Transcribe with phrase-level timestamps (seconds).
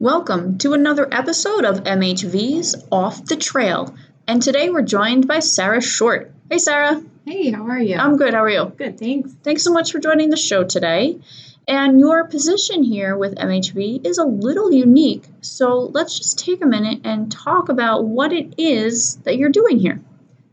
[0.00, 3.94] Welcome to another episode of MHV's Off the Trail.
[4.26, 6.32] And today we're joined by Sarah Short.
[6.50, 7.02] Hey, Sarah.
[7.26, 7.96] Hey, how are you?
[7.96, 8.32] I'm good.
[8.32, 8.72] How are you?
[8.78, 9.36] good, thanks.
[9.42, 11.20] Thanks so much for joining the show today.
[11.68, 15.24] And your position here with MHV is a little unique.
[15.42, 19.78] So let's just take a minute and talk about what it is that you're doing
[19.78, 20.00] here.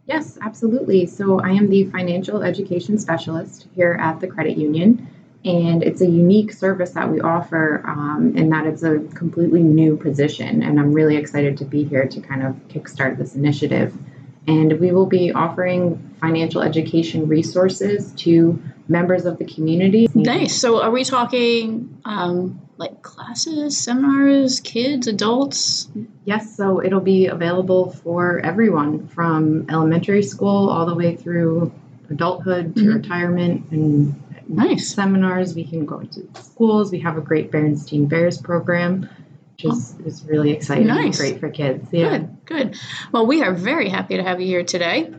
[0.07, 1.05] Yes, absolutely.
[1.05, 5.07] So I am the financial education specialist here at the credit union,
[5.47, 9.95] and it's a unique service that we offer, um, in that it's a completely new
[9.95, 10.61] position.
[10.61, 13.97] And I'm really excited to be here to kind of kickstart this initiative.
[14.45, 20.07] And we will be offering financial education resources to members of the community.
[20.13, 20.59] Nice.
[20.59, 25.89] So are we talking um, like classes, seminars, kids, adults?
[26.25, 31.71] Yes, so it'll be available for everyone from elementary school all the way through
[32.09, 32.93] adulthood to Mhm.
[32.95, 34.15] retirement and
[34.49, 34.93] Nice.
[34.93, 35.55] seminars.
[35.55, 36.91] We can go into schools.
[36.91, 39.09] We have a great Berenstein Bears program,
[39.53, 40.05] which is, oh.
[40.05, 41.17] is really exciting and Nice.
[41.17, 41.87] great for kids.
[41.91, 42.17] Yeah.
[42.17, 42.79] Good, good.
[43.11, 45.13] Well, we are very happy to have you here today.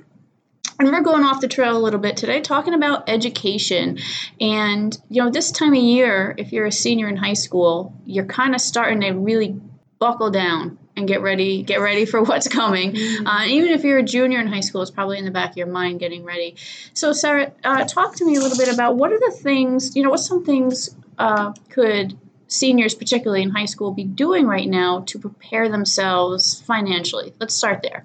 [0.80, 3.98] And we're going off the trail a little bit today, talking about education.
[4.40, 8.26] And, you know, this time of year, if you're a senior in high school, you're
[8.26, 9.60] kind of starting to really
[9.98, 12.96] buckle down and get ready, get ready for what's coming.
[13.24, 15.56] Uh, even if you're a junior in high school, it's probably in the back of
[15.56, 16.56] your mind getting ready.
[16.92, 20.02] So, Sarah, uh, talk to me a little bit about what are the things, you
[20.02, 22.18] know, what some things uh, could
[22.48, 27.32] seniors, particularly in high school, be doing right now to prepare themselves financially?
[27.40, 28.04] Let's start there.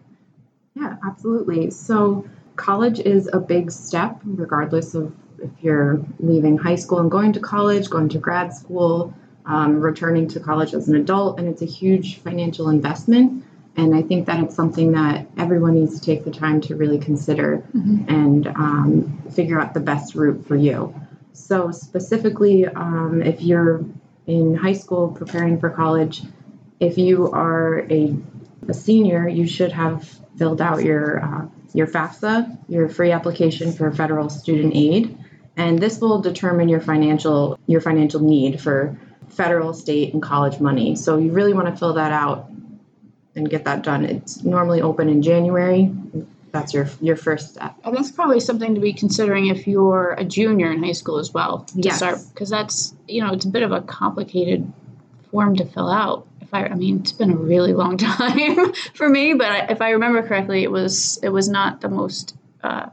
[0.75, 1.71] Yeah, absolutely.
[1.71, 7.33] So, college is a big step, regardless of if you're leaving high school and going
[7.33, 9.13] to college, going to grad school,
[9.45, 13.43] um, returning to college as an adult, and it's a huge financial investment.
[13.75, 16.99] And I think that it's something that everyone needs to take the time to really
[16.99, 18.05] consider Mhm.
[18.07, 20.93] and um, figure out the best route for you.
[21.33, 23.83] So, specifically, um, if you're
[24.27, 26.21] in high school preparing for college,
[26.79, 28.15] if you are a,
[28.67, 30.07] a senior, you should have
[30.37, 35.17] filled out your uh, your FAFSA, your free application for federal student aid,
[35.57, 38.95] and this will determine your financial your financial need for
[39.35, 40.95] federal, state, and college money.
[40.95, 42.49] So you really want to fill that out
[43.35, 44.05] and get that done.
[44.05, 45.91] It's normally open in January.
[46.51, 47.75] That's your your first step.
[47.83, 51.33] And that's probably something to be considering if you're a junior in high school as
[51.33, 51.59] well.
[51.61, 51.97] To Yes.
[51.97, 54.71] start because that's you know it's a bit of a complicated
[55.31, 56.27] form to fill out.
[56.41, 59.81] If I I mean it's been a really long time for me, but I, if
[59.81, 62.89] I remember correctly, it was it was not the most uh,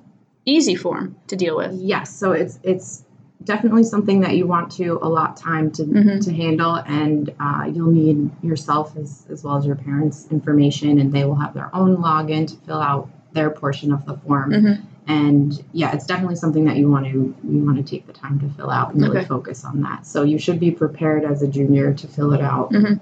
[0.47, 1.75] easy form to deal with.
[1.75, 3.05] Yes, so it's it's
[3.45, 6.25] definitely something that you want to allot time to Mhm.
[6.25, 11.13] to handle, and uh, you'll need yourself as as well as your parents' information, and
[11.13, 14.51] they will have their own login to fill out their portion of the form.
[14.53, 14.79] Mhm.
[15.07, 18.39] And yeah, it's definitely something that you want to you want to take the time
[18.41, 19.27] to fill out and really Okay.
[19.27, 20.07] focus on that.
[20.07, 23.01] So you should be prepared as a junior to fill it out Mhm.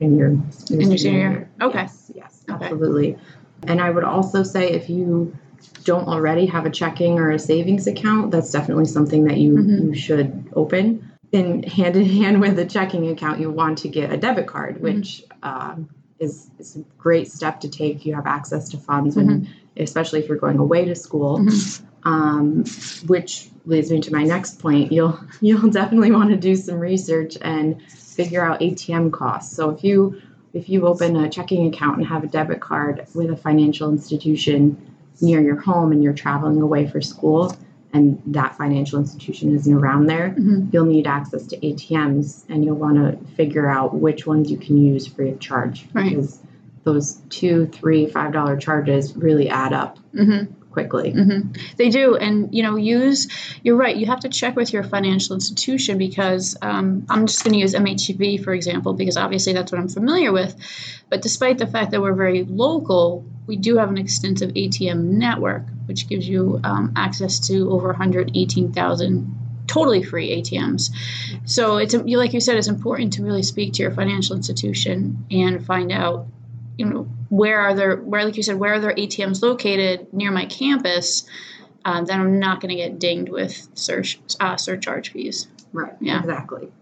[0.00, 0.40] in your In
[0.70, 1.48] your senior year.
[1.60, 1.78] Okay.
[1.80, 2.64] Yes, yes, Okay.
[2.64, 3.16] absolutely.
[3.66, 5.32] And I would also say if you
[5.84, 9.84] don't already have a checking or a savings account, that's definitely something that you, Mhm.
[9.84, 11.08] you should open.
[11.32, 14.80] And hand in hand with a checking account, you want to get a debit card,
[14.80, 18.06] which um, is, is a great step to take.
[18.06, 21.38] You have access to funds, when, especially if you're going away to school.
[21.40, 21.82] Mhm.
[22.04, 22.64] Um,
[23.08, 24.92] which leads me to my next point.
[24.92, 29.56] You'll you'll definitely want to do some research and figure out ATM costs.
[29.56, 30.20] So if you
[30.54, 34.76] if you open a checking account and have a debit card with a financial institution
[35.20, 37.56] near your home and you're traveling away for school
[37.92, 40.72] and that financial institution isn't around there, Mhm.
[40.72, 44.76] you'll need access to ATMs and you'll want to figure out which ones you can
[44.76, 46.10] use free of charge Right.
[46.10, 46.40] because
[46.84, 50.48] those two, three, five dollar charges really add up Mhm.
[50.76, 51.10] Quickly.
[51.10, 53.28] hmm They do, and you know, use.
[53.62, 53.96] You're right.
[53.96, 57.72] You have to check with your financial institution because um, I'm just going to use
[57.72, 60.54] MHV for example because obviously that's what I'm familiar with.
[61.08, 65.62] But despite the fact that we're very local, we do have an extensive ATM network,
[65.86, 70.90] which gives you um, access to over 118,000 totally free ATMs.
[71.46, 75.64] So it's like you said, it's important to really speak to your financial institution and
[75.64, 76.26] find out,
[76.76, 80.30] you know, where are there where like you said, where are there ATMs located near
[80.30, 81.26] my campus?
[81.84, 85.46] Uh, then I'm not going to get dinged with surch, uh, surcharge fees.
[85.72, 85.92] Right.
[86.00, 86.18] Yeah.
[86.18, 86.72] Exactly.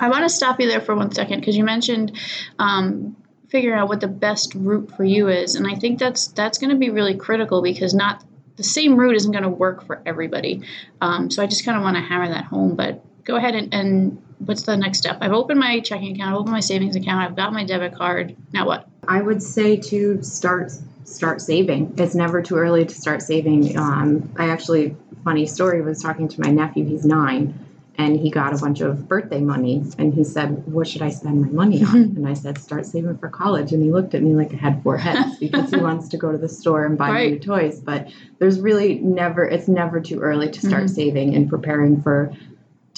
[0.00, 2.18] I want to stop you there for one second because you mentioned
[2.58, 3.16] um,
[3.48, 6.70] figuring out what the best route for you is, and I think that's that's going
[6.70, 8.24] to be really critical because not
[8.56, 10.62] the same route isn't going to work for everybody.
[11.00, 12.74] Um, so I just kind of want to hammer that home.
[12.74, 15.18] But go ahead and, and what's the next step?
[15.20, 18.36] I've opened my checking account, I've opened my savings account, I've got my debit card.
[18.52, 18.88] Now what?
[19.08, 20.70] I would say to start
[21.04, 21.94] start saving.
[21.96, 23.78] It's never too early to start saving.
[23.78, 24.94] Um, I actually,
[25.24, 26.84] funny story, was talking to my nephew.
[26.84, 27.58] He's nine,
[27.96, 31.42] and he got a bunch of birthday money and he said what should i spend
[31.42, 34.34] my money on and i said start saving for college and he looked at me
[34.36, 37.10] like i had four heads because he wants to go to the store and buy
[37.10, 37.32] Right.
[37.32, 38.08] new toys but
[38.38, 40.90] there's really never it's never too early to start Mhm.
[40.90, 42.30] saving and preparing for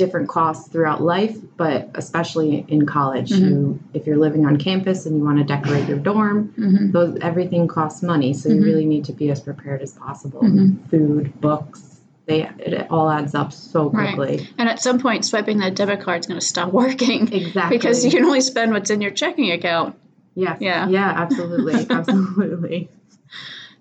[0.00, 3.40] different costs throughout life but especially in college Mhm.
[3.50, 7.18] you if you're living on campus and you want to decorate your dorm hmm those
[7.20, 8.54] everything costs money so Mhm.
[8.56, 10.76] you really need to be as prepared as possible Mhm.
[10.90, 14.14] food books they it all adds up so Right.
[14.16, 17.76] quickly And at some point, swiping that debit card is going to stop working exactly
[17.76, 19.96] because you can only spend what's in your checking account.
[20.34, 20.88] yes Yeah.
[20.88, 22.88] yeah absolutely absolutely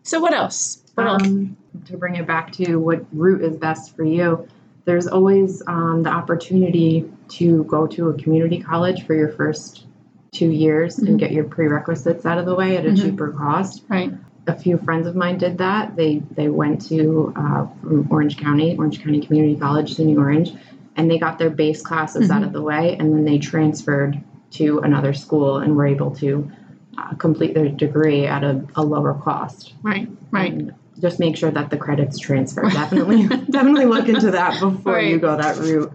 [0.04, 0.84] So what else?
[0.96, 1.22] What else?
[1.24, 1.56] um,
[1.86, 4.48] to bring it back to what route is best for you
[4.86, 9.86] there's always um, the opportunity to go to a community college for your first
[10.32, 11.08] two years Mhm.
[11.10, 13.02] and get your prerequisites out of the way at a Mhm.
[13.02, 14.14] cheaper cost Right.
[14.48, 15.96] a few friends of mine did that.
[15.96, 20.54] They they went to uh, from Orange County, Orange County Community College, SUNY Orange,
[20.96, 22.48] and they got their base classes out Mhm.
[22.48, 24.20] of the way, and then they transferred
[24.52, 26.50] to another school and were able to
[26.98, 29.74] uh, complete their degree at a, a lower cost.
[29.84, 30.10] Right.
[30.32, 30.52] Right.
[30.52, 32.62] And just make sure that the credits transfer.
[32.70, 35.92] Definitely, definitely look into that before you go that route.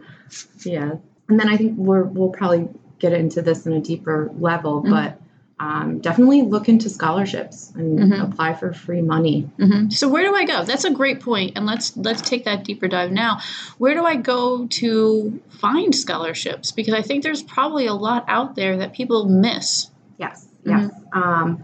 [0.65, 0.93] Yeah,
[1.29, 2.69] and then I think we're, we'll probably
[2.99, 4.91] get into this in a deeper level, Mhm.
[4.91, 5.21] but
[5.61, 8.25] um, definitely look into scholarships and Mhm.
[8.29, 9.49] apply for free money.
[9.59, 10.65] hmm So where do I go?
[10.65, 13.39] That's a great point, and let's let's take that deeper dive now.
[13.79, 16.73] Where do I go to find scholarships?
[16.73, 19.91] Because I think there's probably a lot out there that people miss.
[20.19, 20.91] Yes, yes.
[21.13, 21.63] Um,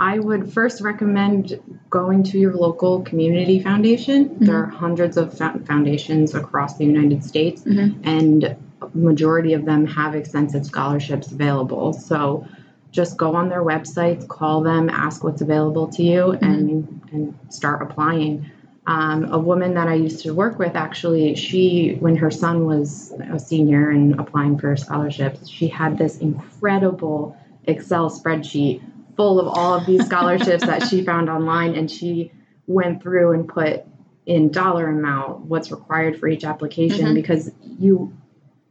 [0.00, 1.60] I would first recommend
[1.90, 4.34] going to your local community foundation.
[4.40, 7.96] There are hundreds of foundations across the United States, Mhm.
[8.02, 8.56] and
[8.94, 11.92] majority of them have extensive scholarships available.
[11.92, 12.46] So
[12.90, 17.82] just go on their websites, call them, ask what's available to you, and and start
[17.82, 18.46] applying.
[18.86, 23.12] Um, a woman that I used to work with actually, she when her son was
[23.30, 27.36] a senior and applying for scholarships, she had this incredible
[27.66, 28.80] Excel spreadsheet
[29.16, 32.32] full of all of these scholarships that she found online, and she
[32.66, 33.82] went through and put
[34.26, 37.14] in dollar amount what's required for each application Mhm.
[37.14, 38.12] because you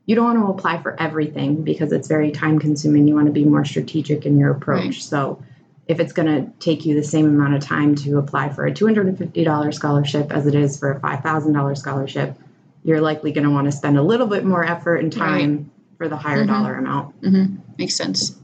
[0.05, 3.07] you don't want to apply for everything because it's very time consuming.
[3.07, 4.83] You want to be more strategic in your approach.
[4.85, 4.93] Right.
[4.95, 5.43] So
[5.87, 8.71] if it's going to take you the same amount of time to apply for a
[8.71, 12.35] $250 scholarship as it is for a $5,000 scholarship,
[12.83, 15.69] you're likely going to want to spend a little bit more effort and time
[15.99, 16.47] for the higher Mhm.
[16.47, 17.13] dollar amount.
[17.23, 17.45] hmm
[17.77, 18.35] Makes sense.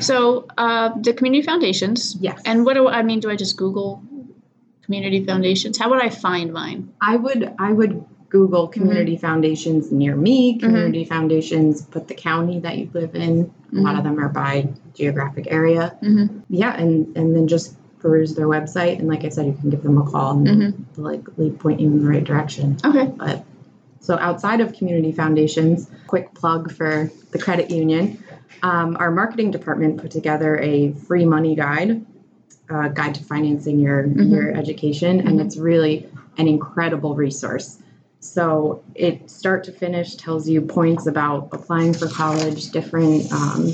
[0.00, 2.40] So uh, the community foundations, Yes.
[2.44, 3.20] and what do I mean?
[3.20, 4.02] Do I just Google
[4.82, 5.78] community foundations?
[5.78, 6.92] How would I find mine?
[7.00, 12.78] I would I would Google community foundations near me, community foundations, put the county that
[12.78, 13.52] you live in.
[13.72, 15.96] A lot of them are by geographic area.
[16.02, 16.40] Mm-hmm.
[16.48, 19.82] Yeah, and and then just peruse their website and like I said, you can give
[19.82, 22.78] them a call and they'll likely point you in the right direction.
[22.82, 23.04] Okay.
[23.14, 23.44] But
[24.00, 28.24] so outside of community foundations, quick plug for the credit union.
[28.62, 32.04] Um, our marketing department put together a free money guide,
[32.68, 34.30] uh, guide to financing your Mhm.
[34.30, 35.44] your education, and Mhm.
[35.46, 36.06] it's really
[36.38, 37.78] an incredible resource.
[38.20, 43.72] So it start to finish tells you points about applying for college, different um,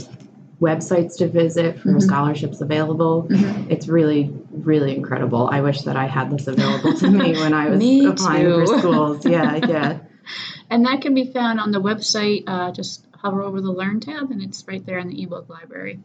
[0.63, 2.03] websites to visit for Mhm.
[2.03, 3.27] scholarships available.
[3.29, 3.67] Mhm.
[3.69, 5.49] It's really, really incredible.
[5.51, 9.27] I wish that I had this available to me when I was applying for schools.
[9.27, 9.99] Yeah, yeah.
[10.71, 12.43] And that can be found on the website.
[12.49, 16.01] Uh, just hover over the Learn tab, and it's right there in the ebook library.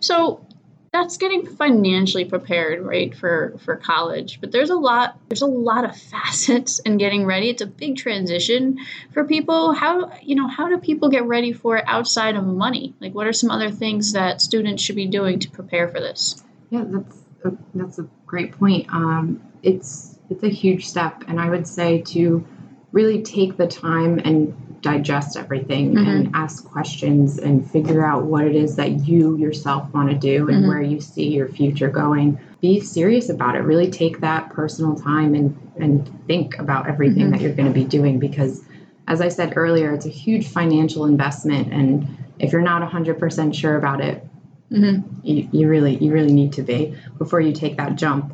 [0.00, 0.46] So
[0.92, 4.40] that's getting financially prepared, right, for for college.
[4.40, 7.48] But there's a lot there's a lot of facets in getting ready.
[7.48, 8.78] It's a big transition
[9.12, 9.72] for people.
[9.72, 12.94] How you know how do people get ready for it outside of money?
[13.00, 16.42] Like, what are some other things that students should be doing to prepare for this?
[16.70, 18.92] Yeah, that's a, that's a great point.
[18.92, 22.44] Um, it's it's a huge step, and I would say to
[22.92, 26.06] really take the time and digest everything Mhm.
[26.08, 30.48] and ask questions and figure out what it is that you yourself want to do
[30.48, 30.68] and Mhm.
[30.68, 32.38] where you see your future going.
[32.60, 33.60] Be serious about it.
[33.60, 37.30] Really take that personal time and and think about everything Mhm.
[37.30, 38.62] that you're going to be doing because
[39.08, 42.06] as I said earlier, it's a huge financial investment and
[42.38, 44.24] if you're not 100% sure about it,
[44.72, 45.00] Mm-hmm.
[45.24, 48.32] you, you really you really need to be before you take that jump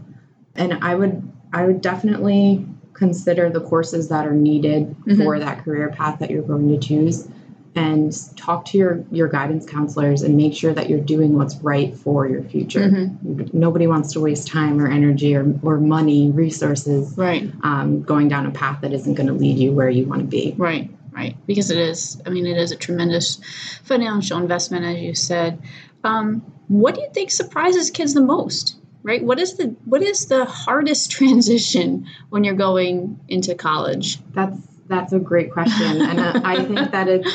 [0.54, 1.22] and i would
[1.54, 2.62] i would definitely
[2.96, 5.18] consider the courses that are needed Mhm.
[5.24, 7.28] for that career path that you're going to choose
[7.74, 11.94] and talk to your your guidance counselors and make sure that you're doing what's right
[11.94, 13.58] for your future Mm-hmm.
[13.58, 17.52] nobody wants to waste time or energy or, or money resources Right.
[17.62, 20.26] um, going down a path that isn't going to lead you where you want to
[20.26, 21.36] be Right, right.
[21.46, 23.38] Because it is, I mean, it is a tremendous
[23.84, 25.58] financial investment, as you said.
[26.02, 28.76] Um, what do you think surprises kids the most?
[29.06, 29.22] Right?
[29.22, 34.18] What is the what is the hardest transition when you're going into college?
[34.34, 34.58] that's
[34.88, 37.30] That's a great question, and uh, I think that it's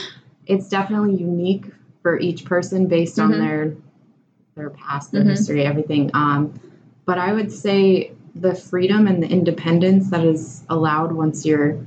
[0.47, 1.65] it's definitely unique
[2.03, 3.37] for each person based on Mhm.
[3.39, 3.75] their
[4.55, 5.29] their past, their Mhm.
[5.29, 6.11] history, everything.
[6.13, 6.59] Um,
[7.05, 11.77] but I would say the freedom and the independence that is allowed once you're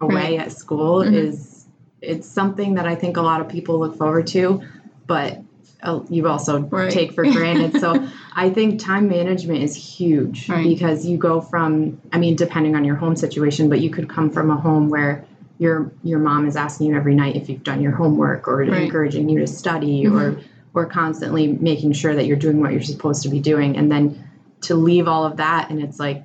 [0.00, 1.14] away at school Mhm.
[1.14, 1.66] is
[2.02, 4.60] it's something that I think a lot of people look forward to,
[5.06, 5.38] but
[6.08, 6.90] you also Right.
[6.90, 7.80] take for granted.
[7.80, 10.64] so I think time management is huge Right.
[10.66, 14.30] because you go from I mean depending on your home situation, but you could come
[14.30, 15.24] from a home where
[15.58, 18.72] your your mom is asking you every night if you've done your homework or Right.
[18.84, 20.12] encouraging you to study Mhm.
[20.12, 20.40] or
[20.72, 24.22] or constantly making sure that you're doing what you're supposed to be doing and then
[24.62, 26.24] to leave all of that and it's like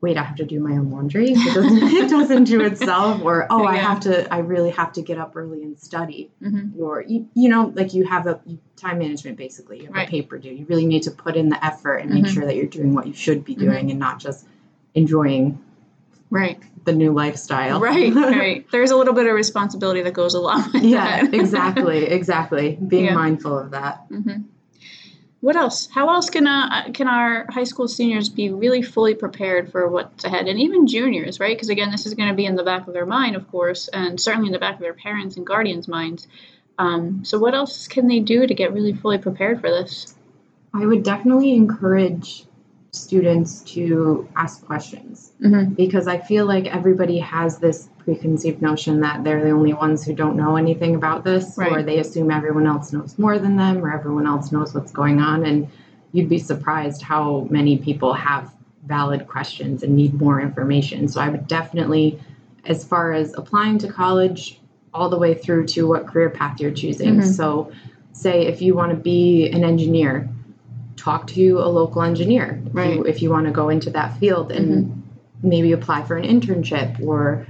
[0.00, 3.46] wait i have to do my own laundry it doesn't, it doesn't do itself or
[3.50, 6.80] oh i have to i really have to get up early and study Mm-hmm.
[6.80, 8.40] or you, you know like you have a
[8.76, 10.06] time management basically you have Right.
[10.08, 12.28] a paper due you really need to put in the effort and make Mhm.
[12.28, 13.58] sure that you're doing what you should be Mhm.
[13.60, 14.46] doing and not just
[14.94, 15.58] enjoying
[16.30, 16.62] Right.
[16.84, 18.14] the new lifestyle Right.
[18.14, 18.66] Right.
[18.70, 21.34] There's a little bit of responsibility that goes along with yeah that.
[21.34, 23.14] exactly exactly being Yeah.
[23.14, 24.42] mindful of that hmm
[25.40, 25.88] What else?
[25.92, 30.24] How else can uh, can our high school seniors be really fully prepared for what's
[30.24, 31.56] ahead, and even juniors, right?
[31.56, 33.86] Because again, this is going to be in the back of their mind, of course,
[33.88, 36.26] and certainly in the back of their parents and guardians' minds.
[36.76, 40.14] Um, so, what else can they do to get really fully prepared for this?
[40.74, 42.44] I would definitely encourage
[42.90, 45.74] students to ask questions Mm-hmm.
[45.74, 50.12] because I feel like everybody has this preconceived notion that they're the only ones who
[50.12, 53.92] don't know anything about this, or they assume everyone else knows more than them, or
[53.94, 55.46] everyone else knows what's going on.
[55.46, 55.68] And
[56.10, 58.52] you'd be surprised how many people have
[58.86, 61.06] valid questions and need more information.
[61.06, 62.18] So I would definitely,
[62.64, 64.58] as far as applying to college,
[64.92, 67.16] all the way through to what career path you're choosing.
[67.18, 67.24] Mhm.
[67.24, 67.70] So,
[68.12, 70.28] say if you want to be an engineer,
[70.98, 72.96] talk to a local engineer if, Right.
[72.96, 75.48] you, if you want to go into that field and mm-hmm.
[75.48, 77.46] maybe apply for an internship or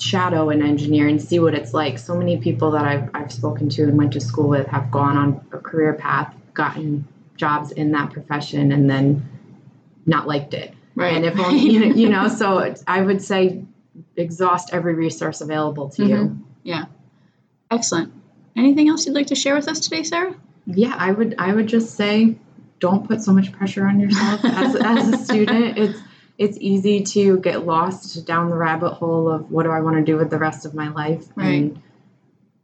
[0.00, 1.98] shadow an engineer and see what it's like.
[1.98, 5.16] So many people that I've, I've spoken to and went to school with have gone
[5.16, 9.28] on a career path, gotten jobs in that profession, and then
[10.04, 10.74] not liked it.
[10.94, 11.14] Right.
[11.14, 13.64] And if only, you know, you know, so I would say
[14.16, 16.16] exhaust every resource available to you.
[16.16, 16.42] Mm-hmm.
[16.64, 16.84] Yeah.
[17.70, 18.12] Excellent.
[18.56, 20.34] Anything else you'd like to share with us today, Sarah?
[20.66, 22.36] Yeah, I would I would just say
[22.80, 25.78] don't put so much pressure on yourself as, as a student.
[25.84, 25.98] It's
[26.36, 30.02] it's easy to get lost down the rabbit hole of what do I want to
[30.02, 31.24] do with the rest of my life.
[31.36, 31.46] Right.
[31.54, 31.82] And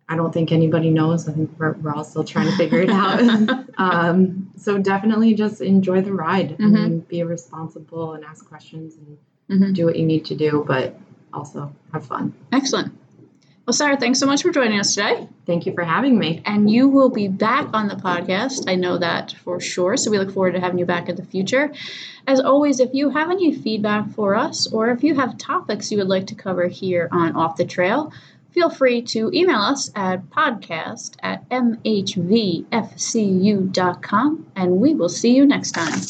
[0.09, 1.28] I don't think anybody knows.
[1.28, 3.21] I think we're, we're all still trying to figure it out.
[3.78, 6.85] um, so definitely just enjoy the ride Mhm.
[6.85, 9.73] and be responsible and ask questions and Mhm.
[9.75, 10.99] do what you need to do, but
[11.33, 12.33] also have fun.
[12.50, 12.92] Excellent.
[13.70, 15.28] Well, Sarah, thanks so much for joining us today.
[15.46, 16.42] Thank you for having me.
[16.44, 18.68] And you will be back on the podcast.
[18.68, 19.96] I know that for sure.
[19.96, 21.72] So we look forward to having you back in the future.
[22.26, 25.98] As always, if you have any feedback for us or if you have topics you
[25.98, 28.12] would like to cover here on Off the Trail,
[28.50, 32.66] feel free to email us at podcast at mhvfcu.com
[34.56, 36.00] and we will see you next time.